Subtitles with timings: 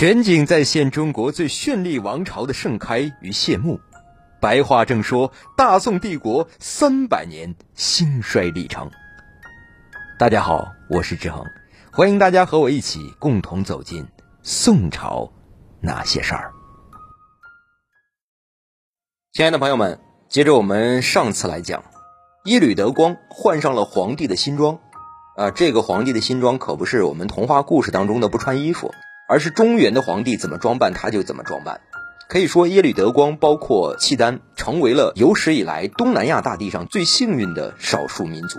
[0.00, 3.78] 全景再现中国最绚丽王朝的盛开与谢幕，
[4.40, 8.90] 白话正说大宋帝国三百年兴衰历程。
[10.18, 11.44] 大家好，我是志恒，
[11.92, 14.08] 欢迎大家和我一起共同走进
[14.42, 15.30] 宋朝
[15.82, 16.50] 那些事儿。
[19.34, 21.84] 亲爱的朋友们，接着我们上次来讲，
[22.46, 24.78] 一缕德光换上了皇帝的新装。
[25.36, 28.94] 啊，这个皇帝的新装可不是我们童话故事当中的不穿衣服，
[29.30, 31.80] 而是中原的皇帝怎么装扮他就怎么装扮。
[32.28, 38.58] 可以说，耶律德光包括契丹，成为了有史以来东南亚大地上最幸运的少数民族。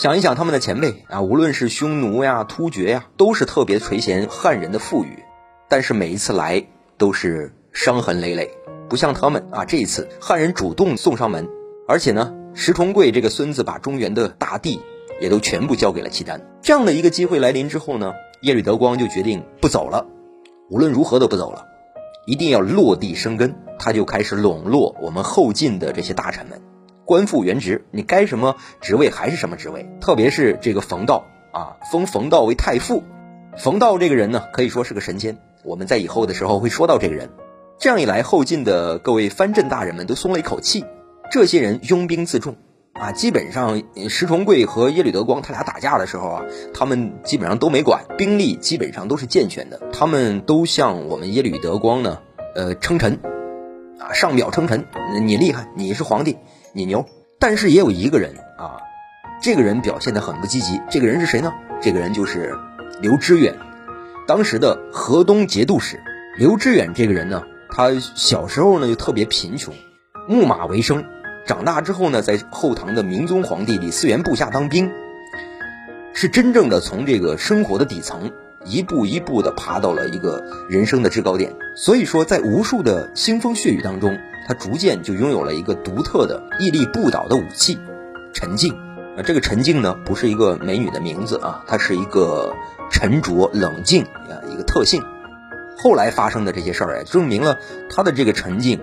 [0.00, 5.22] 想一想他们的前辈啊，无论是匈奴呀、突厥呀，都是特别垂涎汉人的富裕，
[5.68, 8.50] 但是每一次来都是伤痕累累。
[8.88, 11.46] 不像他们啊，这一次汉人主动送上门，
[11.86, 14.80] 而且呢，石重贵这个孙子把中原的大地。
[15.18, 16.42] 也都全部交给了契丹。
[16.60, 18.12] 这样的一个机会来临之后呢，
[18.46, 20.06] 耶律德光就决定不走了，
[20.70, 21.66] 无论如何都不走了，
[22.26, 23.56] 一定要落地生根。
[23.76, 26.62] 他就开始笼络我们后晋的这些大臣们，
[27.04, 29.90] 官复原职，你该什么职位还是什么职位。
[30.00, 33.02] 特别是这个冯道啊，封冯道为太傅。
[33.58, 35.38] 冯道这个人呢，可以说是个神仙。
[35.64, 37.30] 我们在以后的时候会说到这个人。
[37.80, 40.84] 这样一来，后晋的各位藩镇大人们都松了一口气，
[41.32, 42.54] 这些人拥兵自重。
[42.98, 49.78] 啊，基本上石重贵和耶律德光他俩打架的时候啊，他们基本上都没管，兵力基本上都是健全的。
[49.92, 52.18] 他们都向我们耶律德光呢，
[52.54, 53.20] 呃，称臣，
[53.98, 54.86] 啊，上表称臣，
[55.22, 56.38] 你厉害，你是皇帝，
[56.72, 57.04] 你牛。
[57.38, 58.80] 但是也有一个人啊，
[59.42, 60.80] 这个人表现的很不积极。
[60.90, 61.52] 这个人是谁呢？
[61.82, 62.56] 这个人就是
[63.02, 63.54] 刘知远，
[64.26, 66.02] 当时的河东节度使。
[66.38, 69.74] 刘知远这个人呢，他小时候呢就特别贫穷，
[70.26, 71.04] 牧马为生。
[71.46, 74.90] 长大之后呢，在后唐的明宗皇帝李嗣源部下当兵，
[76.12, 78.32] 是真正的从这个生活的底层
[78.64, 81.54] 一步一步的爬到了一个人生的制高点。
[81.76, 87.78] 所以说，在无数的腥风血雨当中，他逐渐就拥有了一个独特的屹立不倒的武器——
[88.34, 88.74] 沉静。
[89.16, 92.56] 啊，这个沉静呢，不是一个美女的名字啊，它是一个
[92.90, 95.00] 沉着冷静啊一个特性。
[95.78, 98.80] 后来发生的这些事儿，证明了他的这个沉静。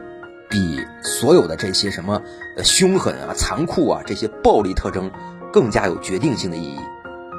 [0.53, 2.21] 比所有的这些什么
[2.63, 5.09] 凶狠啊、残酷啊这些暴力特征
[5.51, 6.77] 更加有决定性的意义。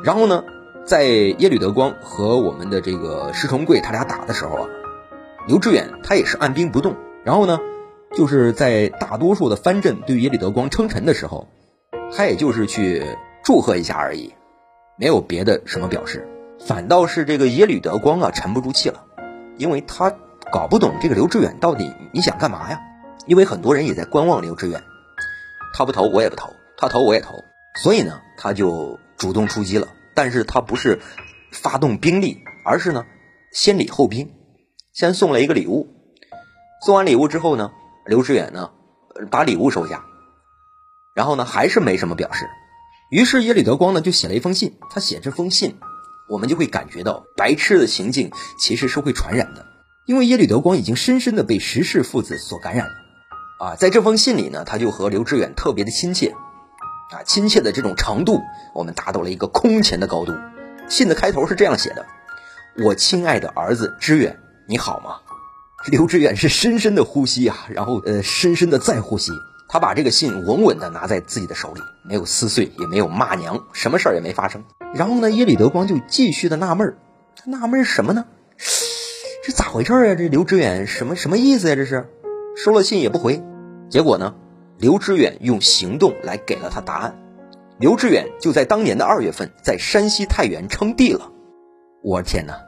[0.02, 0.42] 然后呢，
[0.84, 4.66] 在耶律德光和我们的这个石重贵他俩打的时候啊，
[5.46, 6.96] 刘志远他也是按兵不动。
[7.22, 7.60] 然后呢，
[8.16, 11.46] 就是在大多数的藩镇对耶律德光称臣的时候，
[12.12, 13.04] 他也就是去
[13.44, 14.34] 祝贺一下而已，
[14.98, 16.28] 没有别的什么表示。
[16.66, 19.04] 反倒是这个耶律德光啊沉不住气了，
[19.56, 20.12] 因为他
[20.50, 22.80] 搞不懂这个刘志远到底你想干嘛呀？
[23.26, 24.82] 因为很多人也在观望刘志远，
[25.74, 27.42] 他不投我也不投，他投我也投，
[27.82, 29.88] 所以呢，他就主动出击了。
[30.14, 31.00] 但是他不是
[31.50, 33.04] 发动兵力，而是呢
[33.52, 34.30] 先礼后兵，
[34.92, 35.88] 先送了一个礼物。
[36.84, 37.72] 送完礼物之后呢，
[38.06, 38.70] 刘志远呢
[39.30, 40.04] 把礼物收下，
[41.14, 42.46] 然后呢还是没什么表示。
[43.10, 44.76] 于是耶律德光呢就写了一封信。
[44.90, 45.78] 他写这封信，
[46.28, 49.66] 我们就会感觉到白痴的行径其实是会传染的，
[50.06, 52.94] 因为耶律德光已经深深的被石氏父子所感染了。
[53.64, 56.34] 啊，在这封信里呢，他就和刘志远特别的亲切，
[57.10, 58.38] 啊，亲切的这种程度，
[58.74, 60.34] 我们达到了一个空前的高度。
[60.86, 62.04] 信的开头是这样写的
[62.84, 64.38] ：“我亲爱的儿子志远，
[64.68, 65.16] 你好吗？”
[65.90, 69.32] 刘志远是深深的呼吸啊，然后呃，深深的再呼吸。
[69.66, 74.62] 他把这个信稳稳的拿在自己的手里，没有撕碎，也没有骂娘，什么事儿也没发生。
[74.94, 76.98] 然后呢，耶律德光就继续的纳闷儿，
[77.34, 78.26] 他纳闷什么呢？
[79.42, 80.14] 这咋回事啊？
[80.14, 81.76] 这刘志远什么什么意思呀？
[81.76, 82.06] 这是？
[82.56, 83.42] 收了信也不回，
[83.94, 84.34] 结果呢？
[84.76, 87.16] 刘知远用行动来给了他答案。
[87.78, 91.30] 刘知远就在当年的二月份，在山西太原称帝了。
[92.02, 92.58] 我天哪！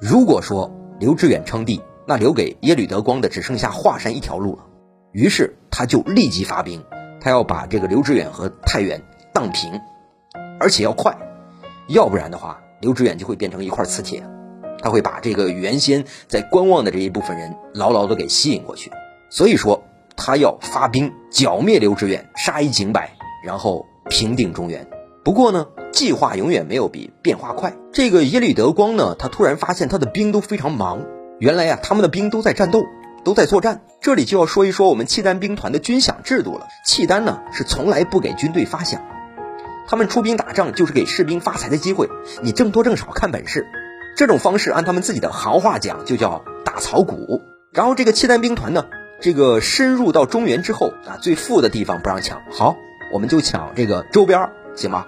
[0.00, 0.70] 如果说
[1.00, 4.62] 刘知远称帝，那留给耶律德光的只剩下华山一条路了。
[5.10, 6.84] 于是他就立即发兵，
[7.20, 9.02] 他要把这个刘知远和太原
[9.32, 9.80] 荡平，
[10.60, 11.12] 而且要快，
[11.88, 14.22] 要不然的话，刘知远就会变成一块磁铁，
[14.78, 18.92] 他会把这个原先在观望的这一部分人牢牢的给吸引过去。
[19.28, 19.82] 所以说，
[20.24, 23.10] 他要发兵剿灭刘知远，杀一儆百，
[23.44, 24.86] 然后平定中原。
[25.24, 27.74] 不过呢，计划永远没有比变化快。
[27.92, 31.04] 这个耶律德光呢，他突然发现他的兵都非常忙。
[31.40, 32.84] 原来呀，他们的兵都在战斗，
[33.24, 33.82] 都在作战。
[34.00, 36.68] 这里就要说一说我们契丹兵团的军饷制度了。
[36.86, 39.00] 契丹呢，是从来不给军队发饷，
[39.88, 42.08] 他们出兵打仗就是给士兵发财的机会。
[42.42, 43.66] 你挣多挣少看本事。
[44.16, 47.42] 这种方式按他们自己的行话讲，就叫打草谷。
[47.72, 48.84] 然后这个契丹兵团呢。
[49.22, 52.76] 这个深入到中原之后啊，最富的地方不让抢，好，
[53.12, 55.06] 我们就抢这个周边，行吗？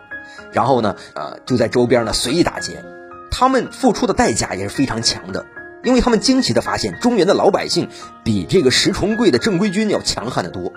[0.52, 2.84] 然后呢，呃，就在周边呢随意打劫，
[3.32, 5.44] 他们付出的代价也是非常强的。
[5.82, 7.90] 因为他们惊奇的发现中原的老百姓
[8.22, 10.72] 比这个石重贵的正规军要强悍得多，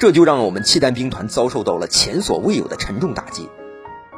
[0.00, 3.48] 这就让我们契丹兵团遭受到了前所未有的沉重打击。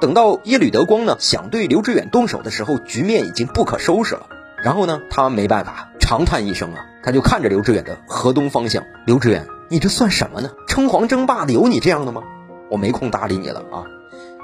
[0.01, 4.29] 等到耶律德光呢想对刘知远动手的时候，局面已经不可收拾了。
[4.63, 8.85] 然后呢，他没办法，长叹一声啊，他就看着刘志远的河东方向。
[9.07, 10.51] 刘志远，你这算什么呢？
[10.67, 12.23] 称皇争霸的有你这样的吗？
[12.71, 13.85] 我没空搭理你了啊！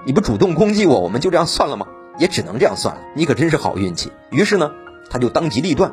[0.04, 1.86] 你不主动攻击我，我们就这样算了吗？
[2.18, 3.00] 也只能这样算了。
[3.14, 4.10] 你可真是好运气。
[4.30, 4.70] 于是呢，
[5.10, 5.92] 他就当机立断，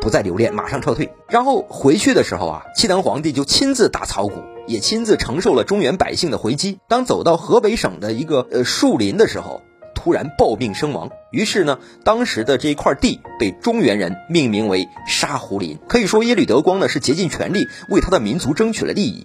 [0.00, 1.12] 不再留恋，马上撤退。
[1.28, 4.42] 然后回去的时候啊，契丹皇帝就亲自打草谷。
[4.68, 6.78] 也亲自承受了中原百姓的回击。
[6.88, 9.62] 当走到河北省的一个呃树林的时候，
[9.98, 11.10] 突然暴病身亡。
[11.32, 15.76] 于是呢，当时的这一块地被中原人命名为沙湖林。
[15.88, 19.24] 可以说，耶律德光呢是竭尽全力为他的民族争取了利益，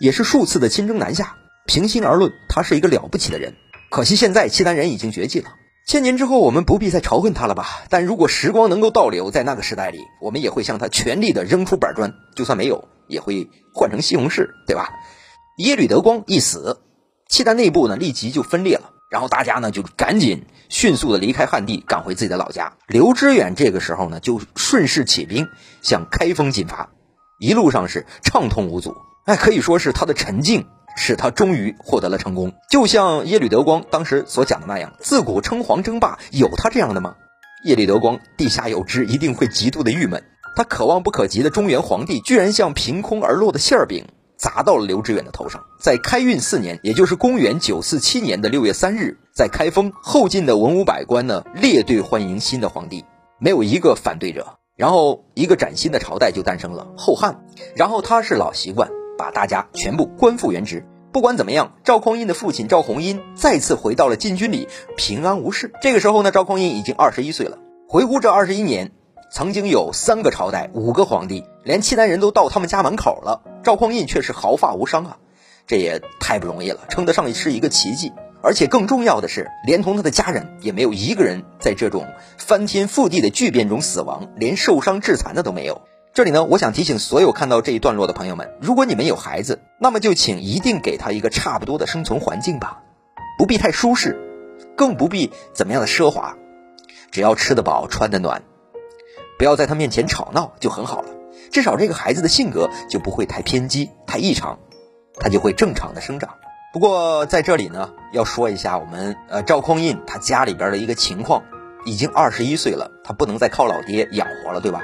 [0.00, 1.36] 也是数次的亲征南下。
[1.66, 3.54] 平心而论，他是一个了不起的人。
[3.90, 5.54] 可惜现在契丹人已经绝迹了。
[5.86, 7.84] 千年之后，我们不必再仇恨他了吧？
[7.88, 12.12] 但如果时光能够倒流，在那个时代里，我们也会向他全力的扔出板砖。
[12.34, 12.88] 就算没有。
[13.08, 14.90] 也会换成西红柿，对吧？
[15.56, 16.78] 耶律德光一死，
[17.26, 22.74] 契丹内部呢立即就分裂了，然后大家呢就赶紧迅速的离开汉地，赶回自己的老家。
[22.86, 25.48] 刘知远这个时候呢就顺势起兵
[25.82, 26.90] 向开封进发，
[27.38, 28.94] 一路上是畅通无阻。
[29.24, 30.66] 哎，可以说是他的沉静
[30.96, 32.52] 使他终于获得了成功。
[32.70, 37.14] 就像耶律德光当时所讲的那样，自古称皇争霸，有他这样的吗？
[37.64, 40.22] 耶律德光地下有知，一定会极度的郁闷。
[40.56, 44.06] 他可望不可及的中原皇帝，居然像凭空而落的馅饼
[44.38, 45.64] 砸到了刘知远的头上。
[45.78, 53.04] 在开运四年，也就是公元九四七年的六月三日，在开封，后晋的文武百官呢列队欢迎新的皇帝，
[53.38, 54.54] 没有一个反对者。
[54.76, 57.44] 然后，一个崭新的朝代就诞生了后汉。
[57.74, 58.88] 然后他是老习惯，
[59.18, 60.86] 把大家全部官复原职。
[61.10, 65.72] 不管怎么样，赵匡胤的父亲赵弘殷再次回到了禁军里，平安无事。
[65.82, 67.58] 这个时候呢，赵匡胤已经二十一岁了。
[67.88, 68.92] 回顾这二十一年。
[69.30, 75.18] 曾经有三个朝代，五个皇帝，连契丹人都到他们家门口了，赵匡胤却是毫发无伤啊，
[75.66, 78.12] 这也太不容易了，称得上是一个奇迹。
[78.40, 82.06] 而且更重要的是，连同他的家人也没有一个人在这种
[82.38, 85.82] 翻天覆地的巨变中死亡，连受伤致残的都没有。
[86.14, 92.80] 这里呢，我想提醒所有看到这一段落的朋友们，如果你们有孩子，那么就请一定给他一个差不多的生存环境吧，
[93.38, 94.16] 不必太舒适，
[94.76, 96.36] 更不必怎么样的奢华，
[97.10, 98.42] 只要吃得饱，穿得暖。
[99.38, 101.08] 不要在他面前吵闹就很好了，
[101.52, 104.58] 至少这个孩子的性格就不会太偏激、太异常，
[105.20, 106.34] 他就会正常的生长。
[106.72, 111.44] 不过在这里呢，要说一下我们呃赵匡胤他家里边的一个情况，
[111.84, 114.82] 已经二十一岁了，他不能再靠老爹养活了，对吧？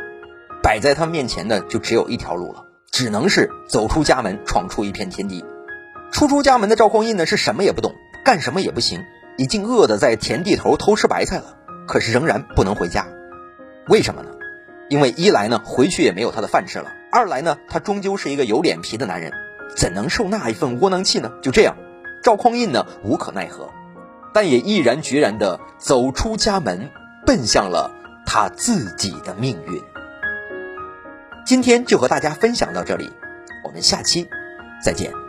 [0.63, 5.45] 摆在他面前的就只有一条路了，只能是走出家门，闯出一片天地。
[6.11, 7.93] 初出家门的赵匡胤呢，是什么也不懂，
[8.25, 9.05] 干什么也不行，
[9.37, 13.07] 已经饿得在田地头偷吃白菜了，可是仍然不能回家，
[13.89, 14.31] 为什么呢？
[14.95, 19.33] 因为一来呢，回去也没有他的饭吃了；二来呢，他终究是一个有脸皮的男人，
[19.77, 21.33] 怎能受那一份窝囊气呢？
[21.43, 21.75] 就这样，
[22.23, 23.73] 赵匡胤呢无可奈何，
[24.33, 26.91] 但也毅然决然地走出家门，
[27.27, 27.91] 奔向了
[28.25, 29.83] 他自己的命运。
[31.45, 33.11] 今天就和大家分享到这里，
[33.65, 34.29] 我们下期
[34.81, 35.24] 再见。